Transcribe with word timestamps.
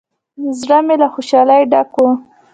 زړه 0.59 0.77
مې 0.85 0.95
له 1.01 1.07
خوشالۍ 1.13 1.61
ډک 1.71 1.91
و. 1.99 2.05